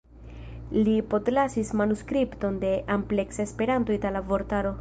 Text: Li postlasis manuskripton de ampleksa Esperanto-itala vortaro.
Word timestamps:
Li 0.87 0.95
postlasis 1.11 1.69
manuskripton 1.83 2.59
de 2.67 2.75
ampleksa 2.97 3.47
Esperanto-itala 3.49 4.29
vortaro. 4.35 4.79